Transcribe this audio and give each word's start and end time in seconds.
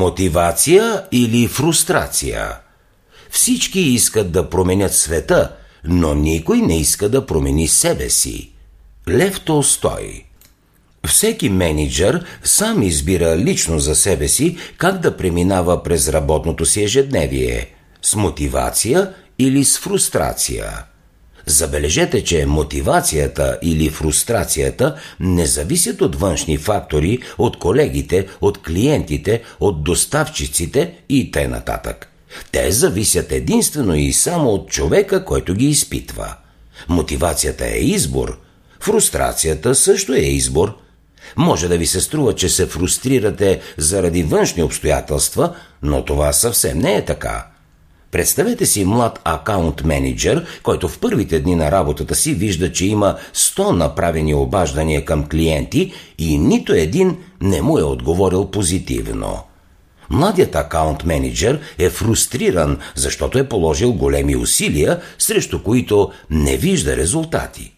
Мотивация 0.00 1.04
или 1.12 1.48
фрустрация? 1.48 2.58
Всички 3.30 3.80
искат 3.80 4.32
да 4.32 4.50
променят 4.50 4.94
света, 4.94 5.56
но 5.84 6.14
никой 6.14 6.58
не 6.58 6.80
иска 6.80 7.08
да 7.08 7.26
промени 7.26 7.68
себе 7.68 8.10
си. 8.10 8.52
Лев 9.08 9.40
Толстой 9.40 10.24
всеки 11.06 11.48
менеджер 11.48 12.24
сам 12.44 12.82
избира 12.82 13.36
лично 13.36 13.78
за 13.78 13.94
себе 13.94 14.28
си 14.28 14.56
как 14.76 14.98
да 14.98 15.16
преминава 15.16 15.82
през 15.82 16.08
работното 16.08 16.66
си 16.66 16.82
ежедневие– 16.82 17.70
с 18.02 18.14
мотивация 18.14 19.14
или 19.38 19.64
с 19.64 19.78
фрустрация. 19.78 20.84
Забележете, 21.46 22.24
че 22.24 22.46
мотивацията 22.46 23.58
или 23.62 23.90
фрустрацията 23.90 24.96
не 25.20 25.46
зависят 25.46 26.00
от 26.00 26.16
външни 26.16 26.58
фактори, 26.58 27.18
от 27.38 27.58
колегите, 27.58 28.26
от 28.40 28.62
клиентите, 28.62 29.42
от 29.60 29.84
доставчиците 29.84 30.94
и 31.08 31.30
т.н. 31.30 31.62
Те 32.52 32.72
зависят 32.72 33.32
единствено 33.32 33.94
и 33.94 34.12
само 34.12 34.50
от 34.50 34.68
човека, 34.70 35.24
който 35.24 35.54
ги 35.54 35.66
изпитва. 35.66 36.34
Мотивацията 36.88 37.66
е 37.66 37.78
избор, 37.78 38.38
фрустрацията 38.80 39.74
също 39.74 40.12
е 40.12 40.18
избор. 40.18 40.76
Може 41.36 41.68
да 41.68 41.78
ви 41.78 41.86
се 41.86 42.00
струва, 42.00 42.34
че 42.34 42.48
се 42.48 42.66
фрустрирате 42.66 43.60
заради 43.76 44.22
външни 44.22 44.62
обстоятелства, 44.62 45.56
но 45.82 46.04
това 46.04 46.32
съвсем 46.32 46.78
не 46.78 46.94
е 46.94 47.04
така. 47.04 47.46
Представете 48.10 48.66
си 48.66 48.84
млад 48.84 49.20
акаунт 49.24 49.84
менеджер, 49.84 50.46
който 50.62 50.88
в 50.88 50.98
първите 50.98 51.40
дни 51.40 51.54
на 51.54 51.70
работата 51.70 52.14
си 52.14 52.34
вижда, 52.34 52.72
че 52.72 52.86
има 52.86 53.16
100 53.34 53.70
направени 53.70 54.34
обаждания 54.34 55.04
към 55.04 55.28
клиенти 55.28 55.92
и 56.18 56.38
нито 56.38 56.72
един 56.72 57.16
не 57.40 57.62
му 57.62 57.78
е 57.78 57.82
отговорил 57.82 58.50
позитивно. 58.50 59.38
Младият 60.10 60.54
акаунт 60.54 61.04
менеджер 61.04 61.60
е 61.78 61.90
фрустриран, 61.90 62.78
защото 62.94 63.38
е 63.38 63.48
положил 63.48 63.92
големи 63.92 64.36
усилия, 64.36 65.00
срещу 65.18 65.62
които 65.62 66.10
не 66.30 66.56
вижда 66.56 66.96
резултати. 66.96 67.72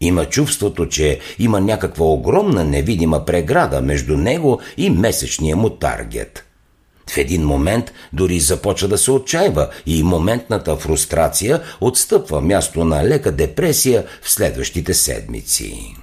Има 0.00 0.24
чувството, 0.24 0.88
че 0.88 1.18
има 1.38 1.60
някаква 1.60 2.06
огромна 2.06 2.64
невидима 2.64 3.24
преграда 3.24 3.80
между 3.80 4.16
него 4.16 4.60
и 4.76 4.90
месечния 4.90 5.56
му 5.56 5.70
таргет– 5.70 6.44
в 7.10 7.16
един 7.18 7.46
момент 7.46 7.92
дори 8.12 8.40
започва 8.40 8.88
да 8.88 8.98
се 8.98 9.10
отчаива 9.10 9.68
и 9.86 10.02
моментната 10.02 10.76
фрустрация 10.76 11.60
отстъпва 11.80 12.40
място 12.40 12.84
на 12.84 13.04
лека 13.04 13.32
депресия 13.32 14.04
в 14.22 14.30
следващите 14.30 14.94
седмици. 14.94 15.94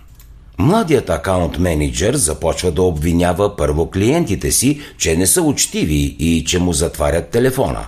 Младият 0.58 1.09
акаунт 1.09 1.59
менеджер 1.59 2.16
започва 2.16 2.72
да 2.72 2.81
обвинява 2.81 3.55
първо 3.55 3.92
клиентите 3.92 4.52
си, 4.52 4.81
че 4.97 5.17
не 5.17 5.27
са 5.27 5.42
учтиви 5.42 6.16
и 6.20 6.45
че 6.47 6.59
му 6.59 6.73
затварят 6.73 7.30
телефона. 7.30 7.88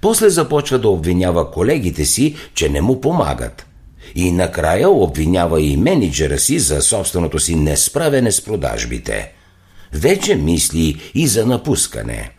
После 0.00 0.28
започва 0.28 0.78
да 0.78 0.88
обвинява 0.88 1.50
колегите 1.50 2.04
си, 2.04 2.36
че 2.54 2.68
не 2.68 2.80
му 2.80 3.00
помагат. 3.00 3.66
И 4.14 4.32
накрая 4.32 4.90
обвинява 4.90 5.60
и 5.60 5.76
менеджера 5.76 6.38
си 6.38 6.58
за 6.58 6.82
собственото 6.82 7.38
си 7.38 7.54
несправене 7.54 8.32
с 8.32 8.44
продажбите. 8.44 9.32
Вече 9.92 10.34
мисли 10.34 11.00
и 11.14 11.26
за 11.26 11.46
напускане– 11.46 12.30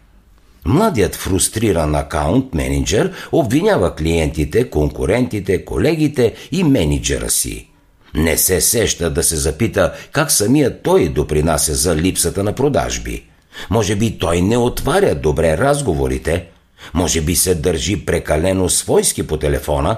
Младият 0.66 1.16
фрустриран 1.16 1.96
акаунт 1.96 2.54
менеджер 2.54 3.14
обвинява 3.32 3.96
клиентите, 3.96 4.70
конкурентите, 4.70 5.66
колегите 5.66 6.34
и 6.52 6.64
менеджера 6.64 7.30
си. 7.30 7.70
Не 8.14 8.38
се 8.38 8.62
сеща 8.62 9.10
да 9.10 9.24
се 9.24 9.36
запита 9.36 9.94
как 10.12 10.32
самият 10.32 10.84
той 10.84 11.10
допринася 11.10 11.76
за 11.76 11.96
липсата 11.96 12.44
на 12.44 12.54
продажби. 12.54 13.24
Може 13.70 13.96
би 13.96 14.20
той 14.20 14.42
не 14.42 14.58
отваря 14.58 15.16
добре 15.16 15.58
разговорите, 15.58 16.46
може 16.94 17.22
би 17.22 17.36
се 17.36 17.56
държи 17.56 18.06
прекалено 18.06 18.70
свойски 18.70 19.28
по 19.28 19.38
телефона, 19.38 19.98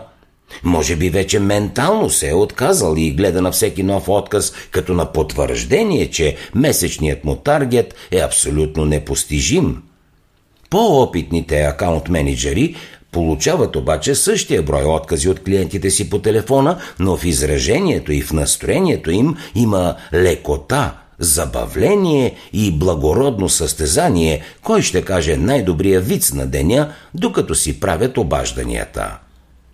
може 0.64 0.96
би 0.96 1.10
вече 1.10 1.40
ментално 1.40 2.10
се 2.10 2.30
е 2.30 2.34
отказал 2.34 2.96
и 2.98 3.12
гледа 3.12 3.42
на 3.42 3.52
всеки 3.52 3.84
нов 3.84 4.10
отказ 4.10 4.54
като 4.72 4.94
на 4.94 5.12
потвърждение, 5.12 6.10
че 6.10 6.38
месечният 6.56 7.24
му 7.24 7.36
таргет 7.36 7.96
е 8.12 8.20
абсолютно 8.20 8.86
непостижим– 8.86 9.84
по-опитните 10.72 11.62
акаунт 11.62 12.10
менеджери 12.10 12.76
получават 13.12 13.76
обаче 13.76 14.16
същия 14.16 14.64
брой 14.64 14.84
откази 14.84 15.30
от 15.30 15.44
клиентите 15.44 15.90
си 15.90 16.10
по 16.10 16.20
телефона, 16.20 16.78
но 17.00 17.18
в 17.18 17.26
изражението 17.26 18.12
и 18.12 18.22
в 18.22 18.34
настроението 18.34 19.12
им 19.12 19.36
има 19.56 19.96
лекота, 20.14 20.94
забавление 21.20 22.36
и 22.54 22.72
благородно 22.72 23.50
състезание, 23.50 24.42
кой 24.64 24.82
ще 24.82 25.02
каже 25.02 25.38
най-добрия 25.38 26.02
виц 26.02 26.34
на 26.34 26.48
деня, 26.48 26.94
докато 27.14 27.56
си 27.56 27.80
правят 27.80 28.18
обажданията. 28.18 29.18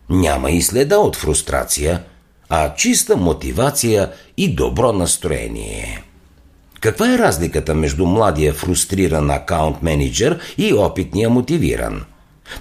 Няма 0.10 0.52
и 0.52 0.62
следа 0.62 0.98
от 0.98 1.16
фрустрация, 1.16 2.04
а 2.50 2.76
чиста 2.76 3.18
мотивация 3.18 4.12
и 4.38 4.56
добро 4.56 4.94
настроение. 4.94 6.04
Каква 6.80 7.14
е 7.14 7.18
разликата 7.18 7.76
между 7.76 8.06
младия 8.06 8.54
фрустриран 8.54 9.32
акаунт 9.32 9.84
менеджер 9.84 10.40
и 10.58 10.74
опитния 10.74 11.30
мотивиран? 11.30 12.04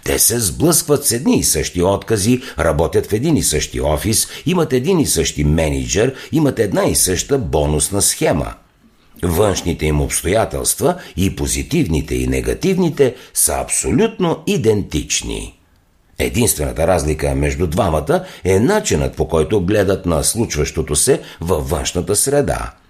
Те 0.04 0.19
се 0.19 0.41
сблъскват 0.41 1.06
с 1.06 1.12
едни 1.12 1.38
и 1.38 1.44
същи 1.44 1.82
откази, 1.82 2.43
работят 2.59 3.06
в 3.06 3.12
един 3.12 3.37
и 3.37 3.43
същи 3.43 3.81
офис, 3.81 4.28
имат 4.47 4.72
един 4.72 5.00
и 5.00 5.06
същи 5.06 5.44
менеджер, 5.44 6.15
имат 6.32 6.59
една 6.59 6.84
и 6.84 6.94
съща 6.94 7.38
бонусна 7.38 8.03
схема. 8.03 8.55
Външните 9.22 9.87
им 9.87 10.00
обстоятелства 10.00 10.94
и 11.16 11.37
позитивните 11.37 12.15
и 12.15 12.26
негативните 12.26 13.15
са 13.34 13.55
абсолютно 13.55 14.43
идентични. 14.47 15.59
Единствената 16.19 16.87
разлика 16.87 17.34
между 17.34 17.66
двамата 17.66 18.25
е 18.44 18.60
начинът 18.60 19.16
по 19.16 19.28
който 19.28 19.60
гледат 19.60 20.06
на 20.06 20.25
случващото 20.25 20.97
се 20.97 21.21
във 21.41 21.71
външната 21.71 22.16
среда– 22.16 22.72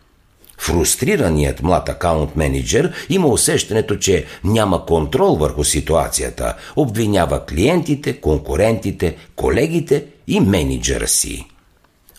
Фрустрираният 0.59 1.63
млад 1.63 1.89
акаунт 1.89 2.37
менеджер 2.37 2.93
има 3.09 3.29
усещането, 3.29 3.97
че 3.97 4.25
няма 4.45 4.87
контрол 4.87 5.37
върху 5.37 5.65
ситуацията, 5.65 6.55
обвинява 6.77 7.45
клиентите, 7.47 8.21
конкурентите, 8.21 9.17
колегите 9.37 10.05
и 10.27 10.41
менеджера 10.41 11.09
си. 11.09 11.47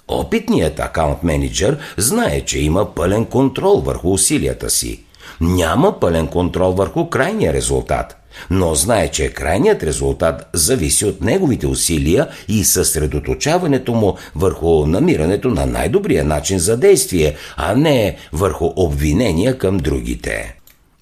Опитният 0.07 0.79
акаунт 0.79 1.23
менеджер 1.23 1.77
знае, 1.97 2.41
че 2.41 2.59
има 2.59 2.95
пълен 2.95 3.25
контрол 3.25 3.81
върху 3.81 4.11
усилията 4.11 4.69
си. 4.69 5.03
Няма 5.41 5.99
пълен 5.99 6.27
контрол 6.27 6.71
върху 6.71 7.09
крайния 7.09 7.53
резултат 7.53 8.26
но 8.49 8.75
знае, 8.75 9.07
че 9.07 9.29
крайният 9.29 9.83
резултат 9.83 10.49
зависи 10.53 11.05
от 11.05 11.21
неговите 11.21 11.67
усилия 11.67 12.27
и 12.47 12.63
съсредоточаването 12.63 13.93
му 13.93 14.17
върху 14.35 14.85
намирането 14.85 15.49
на 15.49 15.65
най-добрия 15.65 16.25
начин 16.25 16.59
за 16.59 16.77
действие, 16.77 17.35
а 17.57 17.75
не 17.75 18.17
върху 18.33 18.71
обвинения 18.75 19.57
към 19.57 19.77
другите. 19.77 20.55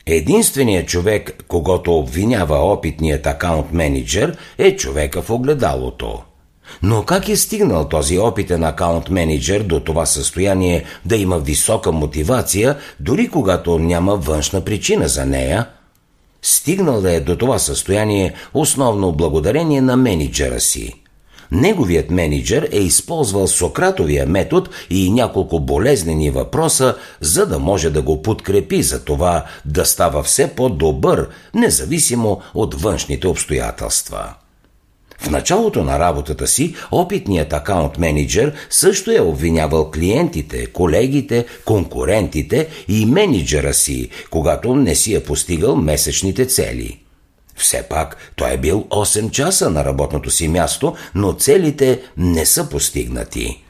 Единственият 0.05 0.87
човек, 0.87 1.43
когато 1.47 1.97
обвинява 1.97 2.55
опитният 2.55 3.27
акаунт 3.27 3.71
менеджер, 3.71 4.37
е 4.57 4.75
човека 4.75 5.21
в 5.21 5.29
огледалото. 5.29 6.21
Но 6.83 7.03
как 7.03 7.29
е 7.29 7.35
стигнал 7.35 7.87
този 7.87 8.19
опитен 8.19 8.63
акаунт 8.63 9.09
менеджер 9.09 9.63
до 9.63 9.79
това 9.79 10.05
състояние 10.05 10.83
да 11.05 11.15
има 11.15 11.39
висока 11.39 11.91
мотивация, 11.91 12.77
дори 12.99 13.27
когато 13.27 13.79
няма 13.79 14.15
външна 14.15 14.61
причина 14.61 15.07
за 15.07 15.25
нея– 15.25 15.65
Стигнал 16.47 17.01
да 17.01 17.13
е 17.13 17.19
до 17.19 17.37
това 17.37 17.59
състояние 17.59 18.33
основно 18.53 19.11
благодарение 19.11 19.81
на 19.81 19.97
менеджера 19.97 20.59
си. 20.59 20.93
Неговият 21.51 22.09
менеджер 22.09 22.69
е 22.71 22.79
използвал 22.79 23.47
Сократовия 23.47 24.25
метод 24.27 24.69
и 24.89 25.11
няколко 25.11 25.59
болезнени 25.59 26.29
въпроса, 26.29 26.95
за 27.21 27.45
да 27.45 27.59
може 27.59 27.89
да 27.89 28.01
го 28.01 28.21
подкрепи 28.21 28.83
за 28.83 29.05
това 29.05 29.45
да 29.65 29.85
става 29.85 30.23
все 30.23 30.47
по-добър, 30.55 31.29
независимо 31.53 32.41
от 32.53 32.81
външните 32.81 33.27
обстоятелства. 33.27 34.33
В 35.25 35.29
началото 35.29 35.83
на 35.83 35.99
работата 35.99 36.47
си 36.47 36.75
опитният 36.91 37.53
акаунт 37.53 37.97
менеджер 37.97 38.53
също 38.69 39.11
е 39.11 39.19
обвинявал 39.19 39.91
клиентите, 39.91 40.65
колегите, 40.65 41.45
конкурентите 41.65 42.67
и 42.87 43.05
менеджера 43.05 43.73
си, 43.73 44.09
когато 44.29 44.75
не 44.75 44.95
си 44.95 45.15
е 45.15 45.23
постигал 45.23 45.75
месечните 45.75 46.45
цели. 46.45 46.99
Все 47.55 47.83
пак 47.83 48.17
той 48.35 48.53
е 48.53 48.57
бил 48.57 48.85
8 48.89 49.31
часа 49.31 49.69
на 49.69 49.85
работното 49.85 50.31
си 50.31 50.47
място, 50.47 50.95
но 51.15 51.33
целите 51.33 52.01
не 52.17 52.45
са 52.45 52.69
постигнати. 52.69 53.63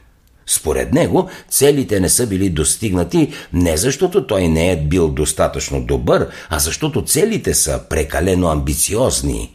Според 0.47 0.93
него 0.93 1.29
целите 1.49 1.99
не 1.99 2.09
са 2.09 2.27
били 2.27 2.49
достигнати 2.49 3.33
не 3.53 3.77
защото 3.77 4.27
той 4.27 4.47
не 4.47 4.71
е 4.71 4.77
бил 4.77 5.07
достатъчно 5.09 5.81
добър, 5.81 6.29
а 6.49 6.59
защото 6.59 7.05
целите 7.05 7.53
са 7.53 7.81
прекалено 7.89 8.47
амбициозни 8.47 9.51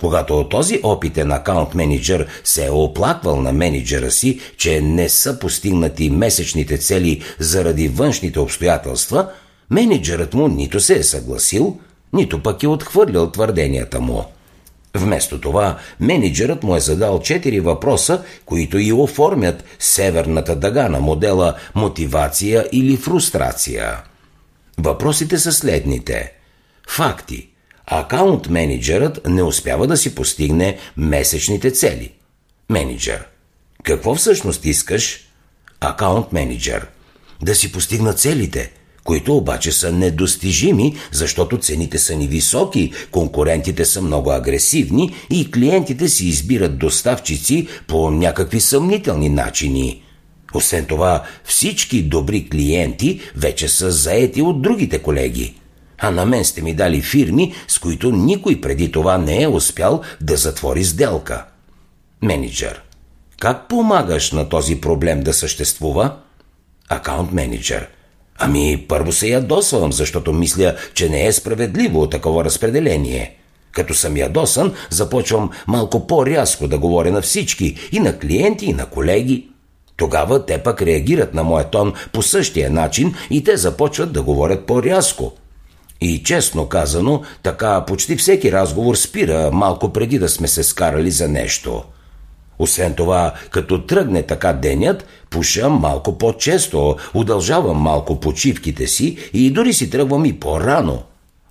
когато 0.00 0.48
този 0.48 0.80
опитен 0.82 1.32
акаунт 1.32 1.74
менеджер 1.74 2.26
се 2.44 2.66
е 2.66 2.70
оплаквал 2.70 3.40
на 3.40 3.52
менеджера 3.52 4.10
си, 4.10 4.40
че 4.56 4.80
не 4.80 5.08
са 5.08 5.38
постигнати 5.38 6.10
месечните 6.10 6.78
цели 6.78 7.22
заради 7.38 7.88
външните 7.88 8.40
обстоятелства, 8.40 9.28
менеджерът 9.70 10.34
му 10.34 10.48
нито 10.48 10.80
се 10.80 10.98
е 10.98 11.02
съгласил, 11.02 11.78
нито 12.12 12.42
пък 12.42 12.62
е 12.62 12.68
отхвърлял 12.68 13.30
твърденията 13.30 14.00
му. 14.00 14.24
Вместо 14.94 15.40
това, 15.40 15.78
менеджерът 16.00 16.62
му 16.62 16.76
е 16.76 16.80
задал 16.80 17.20
четири 17.20 17.60
въпроса, 17.60 18.22
които 18.44 18.78
и 18.78 18.92
оформят 18.92 19.64
северната 19.78 20.56
дъга 20.56 20.88
на 20.88 21.00
модела 21.00 21.54
мотивация 21.74 22.68
или 22.72 22.96
фрустрация. 22.96 24.02
Въпросите 24.78 25.38
са 25.38 25.52
следните. 25.52 26.32
Факти. 26.88 27.49
Акаунт 27.92 28.48
менеджерът 28.48 29.20
не 29.28 29.42
успява 29.42 29.86
да 29.86 29.96
си 29.96 30.14
постигне 30.14 30.78
месечните 30.96 31.70
цели. 31.70 32.12
Менеджер. 32.68 33.26
Какво 33.82 34.14
всъщност 34.14 34.64
искаш? 34.64 35.28
Акаунт 35.80 36.32
менеджер. 36.32 36.86
Да 37.42 37.54
си 37.54 37.72
постигна 37.72 38.12
целите– 38.12 38.72
които 39.04 39.36
обаче 39.36 39.72
са 39.72 39.92
недостижими, 39.92 40.96
защото 41.12 41.58
цените 41.58 41.98
са 41.98 42.16
ни 42.16 42.26
високи, 42.26 42.92
конкурентите 43.10 43.84
са 43.84 44.02
много 44.02 44.30
агресивни 44.30 45.14
и 45.30 45.50
клиентите 45.50 46.08
си 46.08 46.26
избират 46.26 46.78
доставчици 46.78 47.68
по 47.86 48.10
някакви 48.10 48.60
съмнителни 48.60 49.28
начини. 49.28 50.02
Освен 50.54 50.84
това, 50.86 51.22
всички 51.44 52.02
добри 52.02 52.48
клиенти 52.48 53.20
вече 53.36 53.68
са 53.68 53.90
заети 53.90 54.42
от 54.42 54.62
другите 54.62 54.98
колеги. 54.98 55.59
А 56.00 56.10
на 56.10 56.26
мен 56.26 56.44
сте 56.44 56.62
ми 56.62 56.74
дали 56.74 57.02
фирми, 57.02 57.54
с 57.68 57.78
които 57.78 58.10
никой 58.10 58.60
преди 58.60 58.92
това 58.92 59.18
не 59.18 59.42
е 59.42 59.48
успял 59.48 60.02
да 60.20 60.36
затвори 60.36 60.84
сделка. 60.84 61.44
Менеджер. 62.22 62.82
Как 63.40 63.68
помагаш 63.68 64.32
на 64.32 64.48
този 64.48 64.80
проблем 64.80 65.20
да 65.20 65.32
съществува? 65.32 66.16
Акаунт 66.88 67.32
менеджер– 67.32 67.88
Ами, 68.42 68.84
първо 68.88 69.12
се 69.12 69.28
ядосвам, 69.28 69.92
защото 69.92 70.32
мисля, 70.32 70.76
че 70.94 71.08
не 71.08 71.26
е 71.26 71.32
справедливо 71.32 72.08
такова 72.08 72.44
разпределение. 72.44 73.36
Като 73.72 73.94
съм 73.94 74.16
ядосан, 74.16 74.72
започвам 74.90 75.50
малко 75.66 76.06
по-рязко 76.06 76.68
да 76.68 76.78
говоря 76.78 77.12
на 77.12 77.22
всички, 77.22 77.76
и 77.92 78.00
на 78.00 78.18
клиенти, 78.18 78.66
и 78.66 78.72
на 78.72 78.86
колеги. 78.86 79.48
Тогава 79.96 80.46
те 80.46 80.58
пък 80.58 80.82
реагират 80.82 81.34
на 81.34 81.44
моя 81.44 81.64
тон 81.64 81.92
по 82.12 82.22
същия 82.22 82.70
начин 82.70 83.14
и 83.30 83.44
те 83.44 83.56
започват 83.56 84.12
да 84.12 84.22
говорят 84.22 84.66
по-рязко. 84.66 85.32
И 86.00 86.22
честно 86.22 86.66
казано, 86.66 87.22
така 87.42 87.84
почти 87.86 88.16
всеки 88.16 88.52
разговор 88.52 88.94
спира 88.94 89.50
малко 89.52 89.92
преди 89.92 90.18
да 90.18 90.28
сме 90.28 90.48
се 90.48 90.62
скарали 90.62 91.10
за 91.10 91.28
нещо– 91.28 91.84
освен 92.60 92.94
това, 92.94 93.34
като 93.50 93.86
тръгне 93.86 94.22
така 94.22 94.52
денят, 94.52 95.06
пушам 95.30 95.72
малко 95.72 96.18
по-често, 96.18 96.96
удължавам 97.14 97.76
малко 97.76 98.20
почивките 98.20 98.86
си 98.86 99.16
и 99.32 99.50
дори 99.50 99.72
си 99.72 99.90
тръгвам 99.90 100.24
и 100.24 100.40
по-рано. 100.40 101.02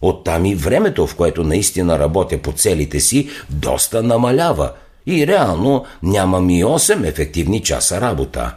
Оттам 0.02 0.46
и 0.46 0.56
времето, 0.56 1.08
в 1.08 1.16
което 1.16 1.44
наистина 1.44 2.00
работя 2.00 2.38
по 2.38 2.52
целите 2.52 3.00
си, 3.00 3.30
доста 3.50 4.04
намалява 4.04 4.72
и 5.06 5.28
реално 5.28 5.86
нямам 6.04 6.50
и 6.50 6.64
8 6.64 7.08
ефективни 7.08 7.64
часа 7.64 8.02
работа. 8.02 8.56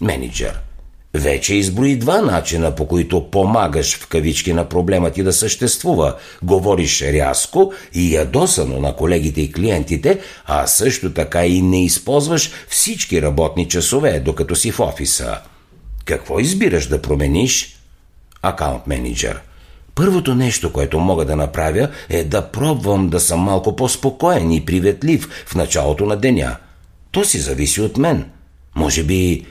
Менеджер– 0.00 0.60
вече 1.14 1.54
изброи 1.54 1.96
два 1.96 2.20
начина, 2.20 2.74
по 2.74 2.86
които 2.86 3.30
помагаш 3.30 3.98
в 3.98 4.06
кавички 4.06 4.52
на 4.52 4.68
проблема 4.68 5.10
ти 5.10 5.22
да 5.22 5.32
съществува. 5.32 6.14
Говориш 6.42 7.02
рязко 7.02 7.72
и 7.94 8.14
ядосано 8.14 8.80
на 8.80 8.96
колегите 8.96 9.40
и 9.40 9.52
клиентите, 9.52 10.20
а 10.46 10.66
също 10.66 11.14
така 11.14 11.46
и 11.46 11.62
не 11.62 11.84
използваш 11.84 12.50
всички 12.68 13.22
работни 13.22 13.68
часове, 13.68 14.20
докато 14.20 14.56
си 14.56 14.70
в 14.70 14.80
офиса. 14.80 15.38
Какво 16.04 16.40
избираш 16.40 16.86
да 16.86 17.02
промениш? 17.02 17.76
Акаунт 18.42 18.86
менеджер. 18.86 19.40
Първото 19.94 20.34
нещо, 20.34 20.72
което 20.72 21.00
мога 21.00 21.24
да 21.24 21.36
направя, 21.36 21.88
е 22.08 22.24
да 22.24 22.50
пробвам 22.50 23.08
да 23.08 23.20
съм 23.20 23.40
малко 23.40 23.76
по-спокоен 23.76 24.52
и 24.52 24.64
приветлив 24.64 25.44
в 25.46 25.54
началото 25.54 26.06
на 26.06 26.16
деня. 26.16 26.56
То 27.10 27.24
си 27.24 27.38
зависи 27.38 27.80
от 27.80 27.96
мен. 27.96 28.30
Може 28.74 29.02
би 29.02 29.46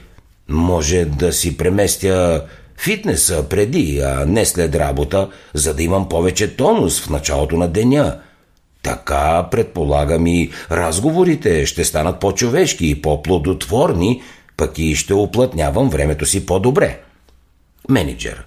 може 0.50 1.04
да 1.04 1.32
си 1.32 1.56
преместя 1.56 2.44
фитнеса 2.78 3.48
преди, 3.48 4.00
а 4.04 4.24
не 4.26 4.46
след 4.46 4.74
работа, 4.74 5.28
за 5.54 5.74
да 5.74 5.82
имам 5.82 6.08
повече 6.08 6.56
тонус 6.56 7.00
в 7.00 7.10
началото 7.10 7.56
на 7.56 7.68
деня. 7.68 8.20
Така, 8.82 9.48
предполагам 9.50 10.26
и 10.26 10.50
разговорите 10.70 11.66
ще 11.66 11.84
станат 11.84 12.20
по-човешки 12.20 12.90
и 12.90 13.02
по-плодотворни, 13.02 14.22
пък 14.56 14.78
и 14.78 14.94
ще 14.94 15.14
оплътнявам 15.14 15.90
времето 15.90 16.26
си 16.26 16.46
по-добре. 16.46 17.00
Менеджер. 17.88 18.44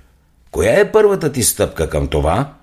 Коя 0.52 0.80
е 0.80 0.92
първата 0.92 1.32
ти 1.32 1.44
стъпка 1.44 1.90
към 1.90 2.08
това? 2.08 2.54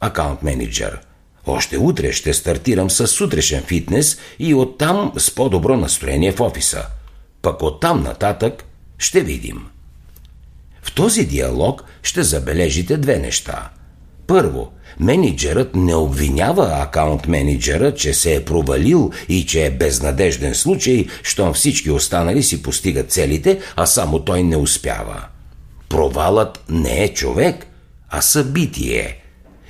Акаунт 0.00 0.42
менеджер. 0.42 1.00
Още 1.46 1.78
утре 1.78 2.12
ще 2.12 2.34
стартирам 2.34 2.90
с 2.90 3.06
сутрешен 3.06 3.62
фитнес 3.62 4.18
и 4.38 4.54
оттам 4.54 5.12
с 5.16 5.34
по-добро 5.34 5.76
настроение 5.76 6.32
в 6.32 6.40
офиса. 6.40 6.86
Пък 7.42 7.62
оттам 7.62 8.02
нататък 8.02 8.64
ще 9.02 9.20
видим. 9.20 9.66
В 10.82 10.94
този 10.94 11.24
диалог 11.24 11.84
ще 12.02 12.22
забележите 12.22 12.96
две 12.96 13.18
неща. 13.18 13.70
Първо, 14.26 14.72
менеджерът 15.00 15.74
не 15.74 15.94
обвинява 15.94 16.82
акаунт 16.82 17.28
менеджера, 17.28 17.94
че 17.94 18.14
се 18.14 18.34
е 18.34 18.44
провалил 18.44 19.10
и 19.28 19.46
че 19.46 19.66
е 19.66 19.70
безнадежден 19.70 20.54
случай, 20.54 21.06
щом 21.22 21.54
всички 21.54 21.90
останали 21.90 22.42
си 22.42 22.62
постигат 22.62 23.10
целите, 23.10 23.60
а 23.76 23.86
само 23.86 24.18
той 24.18 24.42
не 24.42 24.56
успява. 24.56 25.24
Провалът 25.88 26.64
не 26.68 27.04
е 27.04 27.14
човек, 27.14 27.66
а 28.10 28.20
събитие. 28.20 29.18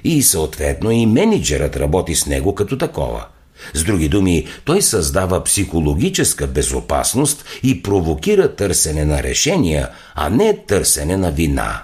И 0.05 0.23
съответно 0.23 0.91
и 0.91 1.07
менеджерът 1.07 1.77
работи 1.77 2.15
с 2.15 2.27
него 2.27 2.55
като 2.55 2.79
такова. 2.79 3.27
С 3.75 3.85
други 3.85 4.09
думи, 4.09 4.47
той 4.65 4.83
създава 4.83 5.45
психологическа 5.45 6.47
безопасност 6.47 7.45
и 7.63 7.83
провокира 7.83 8.55
търсене 8.55 9.05
на 9.05 9.23
решения, 9.23 9.89
а 10.15 10.31
не 10.31 10.57
търсене 10.57 11.17
на 11.17 11.31
вина. 11.31 11.83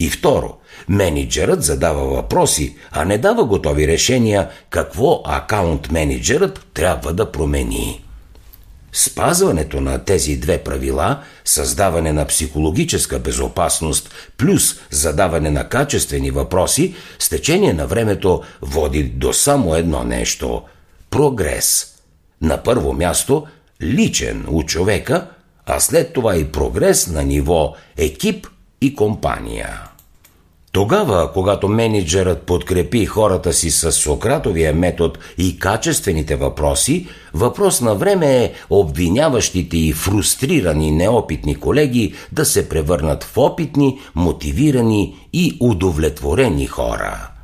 И 0.00 0.10
второ, 0.10 0.56
менеджерът 0.88 1.62
задава 1.62 2.04
въпроси, 2.04 2.76
а 2.90 3.04
не 3.04 3.18
дава 3.18 3.44
готови 3.44 3.88
решения 3.88 4.48
какво 4.70 5.22
акаунт 5.24 5.90
менеджерът 5.92 6.66
трябва 6.74 7.12
да 7.12 7.32
промени. 7.32 8.02
Спазването 8.92 9.80
на 9.80 10.04
тези 10.04 10.36
две 10.36 10.58
правила, 10.58 11.22
създаване 11.44 12.12
на 12.12 12.26
психологическа 12.26 13.18
безопасност 13.18 14.14
плюс 14.36 14.74
задаване 14.90 15.50
на 15.50 15.68
качествени 15.68 16.30
въпроси, 16.30 16.94
с 17.18 17.28
течение 17.28 17.72
на 17.72 17.86
времето 17.86 18.42
води 18.62 19.02
до 19.02 19.32
само 19.32 19.74
едно 19.74 20.04
нещо– 20.04 20.62
прогрес. 21.16 21.86
На 22.42 22.62
първо 22.62 22.92
място 22.92 23.46
личен 23.82 24.46
у 24.48 24.62
човека, 24.62 25.26
а 25.66 25.80
след 25.80 26.12
това 26.12 26.36
и 26.36 26.44
прогрес 26.44 27.06
на 27.06 27.22
ниво 27.22 27.74
екип 27.96 28.46
и 28.80 28.94
компания. 28.94 29.80
Тогава, 30.72 31.32
когато 31.32 31.68
менеджерът 31.68 32.42
подкрепи 32.42 33.06
хората 33.06 33.52
си 33.52 33.70
с 33.70 33.92
Сократовия 33.92 34.74
метод 34.74 35.18
и 35.38 35.58
качествените 35.58 36.36
въпроси, 36.36 37.06
въпрос 37.34 37.80
на 37.80 37.94
време 37.94 38.44
е 38.44 38.52
обвиняващите 38.70 39.76
и 39.76 39.92
фрустрирани 39.92 40.90
неопитни 40.90 41.54
колеги 41.54 42.14
да 42.32 42.44
се 42.44 42.68
превърнат 42.68 43.24
в 43.24 43.38
опитни, 43.38 43.98
мотивирани 44.14 45.16
и 45.32 45.56
удовлетворени 45.60 46.66
хора. 46.66 47.35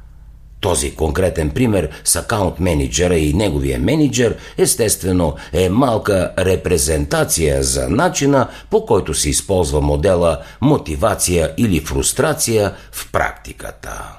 Този 0.62 0.95
конкретен 0.95 1.50
пример 1.50 1.88
с 2.04 2.16
акаунт 2.16 2.61
менеджера 2.61 3.16
и 3.16 3.35
неговия 3.35 3.78
менеджер 3.78 4.37
естествено 4.59 5.35
е 5.52 5.69
малка 5.69 6.33
репрезентация 6.38 7.62
за 7.62 7.88
начина 7.88 8.49
по 8.71 8.87
който 8.87 9.14
се 9.14 9.31
използва 9.31 9.81
модела 9.81 10.38
мотивация 10.61 11.54
или 11.57 11.81
фрустрация 11.81 12.75
в 12.92 13.12
практиката. 13.12 14.12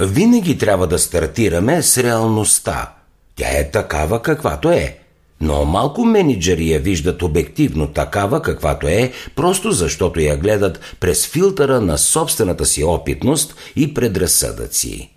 Винаги 0.00 0.58
трябва 0.58 0.86
да 0.86 0.98
стартираме 0.98 1.82
с 1.82 1.98
реалността. 1.98 2.92
Тя 3.36 3.48
е 3.48 3.70
такава 3.70 4.22
каквато 4.22 4.70
е. 4.70 4.98
Но 5.40 5.64
малко 5.64 6.04
менеджери 6.04 6.70
я 6.70 6.78
виждат 6.78 7.22
обективно 7.22 7.86
такава 7.86 8.42
каквато 8.42 8.88
е, 8.88 9.12
просто 9.36 9.72
защото 9.72 10.20
я 10.20 10.36
гледат 10.36 10.80
през 11.00 11.26
филтъра 11.26 11.80
на 11.80 11.98
собствената 11.98 12.66
си 12.66 12.84
опитност 12.84 13.54
и 13.76 13.94
предразсъдъци. 13.94 15.10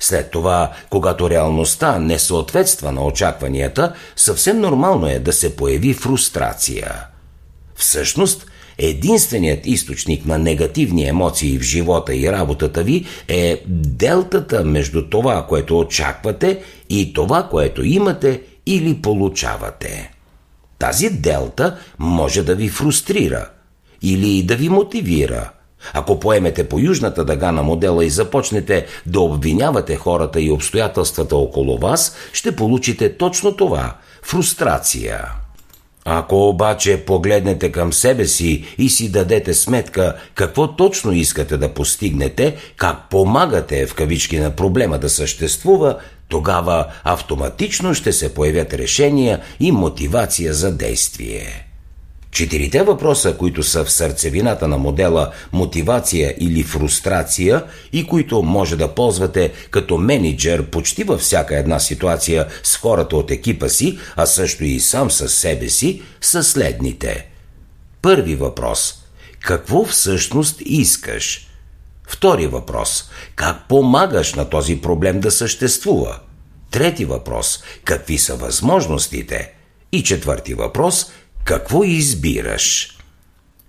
След 0.00 0.30
това, 0.30 0.72
когато 0.90 1.30
реалността 1.30 1.98
не 1.98 2.18
съответства 2.18 2.92
на 2.92 3.04
очакванията, 3.04 3.94
съвсем 4.16 4.60
нормално 4.60 5.08
е 5.08 5.18
да 5.18 5.32
се 5.32 5.56
появи 5.56 5.94
фрустрация. 5.94 7.06
Всъщност, 7.74 8.46
единственият 8.78 9.66
източник 9.66 10.26
на 10.26 10.38
негативни 10.38 11.08
емоции 11.08 11.58
в 11.58 11.62
живота 11.62 12.14
и 12.14 12.32
работата 12.32 12.82
ви 12.82 13.06
е 13.28 13.62
делтата 13.68 14.64
между 14.64 15.08
това, 15.10 15.46
което 15.46 15.78
очаквате 15.78 16.62
и 16.90 17.12
това, 17.12 17.48
което 17.48 17.84
имате 17.84 18.42
или 18.66 19.02
получавате. 19.02 20.12
Тази 20.78 21.10
делта 21.10 21.78
може 21.98 22.42
да 22.42 22.54
ви 22.54 22.68
фрустрира 22.68 23.50
или 24.02 24.42
да 24.42 24.56
ви 24.56 24.68
мотивира, 24.68 25.50
Ако 25.92 26.20
поемете 26.20 26.68
по 26.68 26.78
южната 26.78 27.24
дъга 27.24 27.52
на 27.52 27.62
модела 27.62 28.04
и 28.04 28.10
започнете 28.10 28.86
да 29.06 29.20
обвинявате 29.20 29.96
хората 29.96 30.40
и 30.40 30.50
обстоятелствата 30.50 31.36
около 31.36 31.78
вас, 31.78 32.16
ще 32.32 32.56
получите 32.56 33.16
точно 33.16 33.56
това– 33.56 33.96
фрустрация. 34.22 35.24
Ако 36.04 36.48
обаче 36.48 37.04
погледнете 37.04 37.72
към 37.72 37.92
себе 37.92 38.26
си 38.26 38.64
и 38.78 38.88
си 38.88 39.12
дадете 39.12 39.54
сметка 39.54 40.16
какво 40.34 40.76
точно 40.76 41.12
искате 41.12 41.56
да 41.56 41.74
постигнете, 41.74 42.56
как 42.76 43.10
помагате 43.10 43.86
в 43.86 43.94
кавички 43.94 44.38
на 44.38 44.50
проблема 44.50 44.98
да 44.98 45.08
съществува, 45.08 45.96
тогава 46.28 46.86
автоматично 47.04 47.94
ще 47.94 48.12
се 48.12 48.34
появят 48.34 48.74
решения 48.74 49.40
и 49.60 49.72
мотивация 49.72 50.54
за 50.54 50.76
действие. 50.76 51.67
Четирите 52.30 52.82
въпроса, 52.82 53.36
които 53.36 53.62
са 53.62 53.84
в 53.84 53.90
сърцевината 53.90 54.68
на 54.68 54.78
модела 54.78 55.32
мотивация 55.52 56.34
или 56.40 56.62
фрустрация 56.62 57.64
и 57.92 58.06
които 58.06 58.42
може 58.42 58.76
да 58.76 58.94
ползвате 58.94 59.52
като 59.70 59.98
менеджер 59.98 60.70
почти 60.70 61.04
във 61.04 61.20
всяка 61.20 61.58
една 61.58 61.78
ситуация 61.78 62.46
с 62.62 62.76
хората 62.76 63.16
от 63.16 63.30
екипа 63.30 63.68
си, 63.68 63.98
а 64.16 64.26
също 64.26 64.64
и 64.64 64.80
сам 64.80 65.10
със 65.10 65.34
себе 65.34 65.68
си, 65.68 66.02
са 66.20 66.44
следните. 66.44 67.28
Първи 68.02 68.34
въпрос. 68.34 68.94
Какво 69.40 69.84
всъщност 69.84 70.56
искаш? 70.60 71.48
Втори 72.08 72.46
въпрос. 72.46 73.10
Как 73.36 73.68
помагаш 73.68 74.34
на 74.34 74.50
този 74.50 74.80
проблем 74.80 75.20
да 75.20 75.30
съществува? 75.30 76.18
Трети 76.70 77.04
въпрос. 77.04 77.62
Какви 77.84 78.18
са 78.18 78.36
възможностите? 78.36 79.52
И 79.92 80.02
четвърти 80.02 80.54
въпрос– 80.54 81.06
какво 81.48 81.84
избираш? 81.84 82.96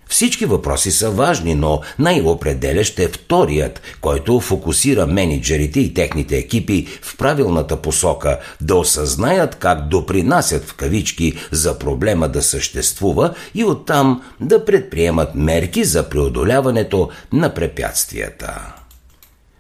Всички 0.08 0.46
въпроси 0.46 0.92
са 0.92 1.12
важни, 1.12 1.56
но 1.56 1.82
най-определящ 2.00 3.00
е 3.00 3.08
вторият, 3.08 3.82
който 4.02 4.40
фокусира 4.40 5.08
менеджерите 5.08 5.80
и 5.80 5.94
техните 5.94 6.38
екипи 6.38 6.88
в 7.02 7.18
правилната 7.18 7.82
посока 7.82 8.40
да 8.62 8.76
осъзнаят 8.76 9.56
как 9.56 9.88
допринасят 9.88 10.64
в 10.66 10.74
кавички 10.74 11.34
за 11.52 11.80
проблема 11.80 12.30
да 12.30 12.42
съществува 12.42 13.34
и 13.56 13.64
оттам 13.64 14.24
да 14.42 14.66
предприемат 14.66 15.36
мерки 15.36 15.84
за 15.84 16.10
преодоляването 16.10 17.10
на 17.34 17.54
препятствията. 17.54 18.79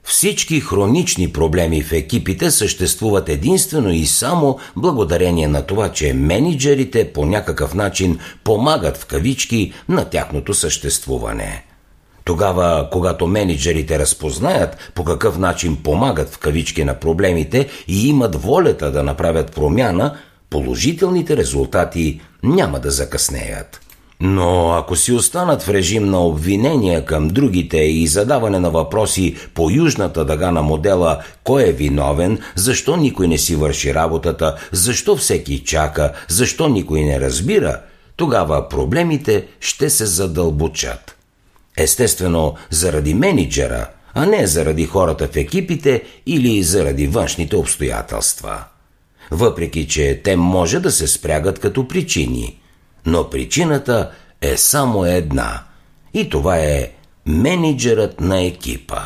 Всички 0.09 0.59
хронични 0.59 1.33
проблеми 1.33 1.83
в 1.83 1.91
екипите 1.91 2.51
съществуват 2.51 3.29
единствено 3.29 3.89
и 3.89 4.05
само 4.05 4.59
благодарение 4.75 5.47
на 5.47 5.61
това, 5.61 5.89
че 5.89 6.13
менеджерите 6.13 7.13
по 7.13 7.25
някакъв 7.25 7.73
начин 7.73 8.19
помагат 8.43 8.97
в 8.97 9.05
кавички 9.05 9.73
на 9.89 10.05
тяхното 10.05 10.53
съществуване. 10.53 11.65
Тогава, 12.23 12.89
когато 12.91 13.27
менеджерите 13.27 13.99
разпознаят 13.99 14.91
по 14.95 15.03
какъв 15.03 15.37
начин 15.37 15.75
помагат 15.83 16.29
в 16.29 16.37
кавички 16.37 16.83
на 16.83 16.99
проблемите 16.99 17.67
и 17.87 18.07
имат 18.07 18.41
волята 18.41 18.91
да 18.91 19.03
направят 19.03 19.51
промяна, 19.51 20.17
положителните 20.49 21.37
резултати 21.37 22.21
няма 22.43 22.79
да 22.79 22.91
закъснеят. 22.91 23.81
Но 24.21 24.71
ако 24.71 24.95
си 24.95 25.11
останат 25.11 25.61
в 25.61 25.69
режим 25.69 26.09
на 26.09 26.25
обвинения 26.25 27.05
към 27.05 27.27
другите 27.27 27.77
и 27.77 28.07
задаване 28.07 28.59
на 28.59 28.71
въпроси 28.71 29.35
по 29.53 29.69
южната 29.69 30.25
дъга 30.25 30.51
на 30.51 30.61
модела 30.61 31.23
кой 31.43 31.63
е 31.63 31.71
виновен, 31.71 32.39
защо 32.55 32.97
никой 32.97 33.27
не 33.27 33.37
си 33.37 33.55
върши 33.55 33.93
работата, 33.93 34.55
защо 34.71 35.15
всеки 35.15 35.63
чака, 35.63 36.13
защо 36.27 36.69
никой 36.69 37.01
не 37.01 37.19
разбира, 37.19 37.79
тогава 38.15 38.69
проблемите 38.69 39.45
ще 39.59 39.89
се 39.89 40.05
задълбочат. 40.05 41.15
Естествено, 41.77 42.55
заради 42.69 43.13
менеджера, 43.13 43.87
а 44.13 44.25
не 44.25 44.47
заради 44.47 44.85
хората 44.85 45.27
в 45.27 45.35
екипите 45.35 46.03
или 46.25 46.63
заради 46.63 47.07
външните 47.07 47.55
обстоятелства. 47.55 48.63
Въпреки, 49.31 49.87
че 49.87 50.21
те 50.23 50.35
може 50.35 50.79
да 50.79 50.91
се 50.91 51.07
спрягат 51.07 51.59
като 51.59 51.87
причини– 51.87 52.59
но 53.05 53.29
причината 53.29 54.11
е 54.41 54.57
само 54.57 55.05
една. 55.05 55.63
И 56.13 56.29
това 56.29 56.57
е 56.57 56.91
менеджерът 57.25 58.19
на 58.19 58.41
екипа. 58.41 59.01